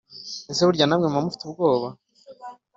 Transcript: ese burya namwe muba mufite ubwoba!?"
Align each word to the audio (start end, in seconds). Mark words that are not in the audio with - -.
ese 0.51 0.61
burya 0.67 0.85
namwe 0.87 1.05
muba 1.07 1.23
mufite 1.25 1.43
ubwoba!?" 1.45 1.87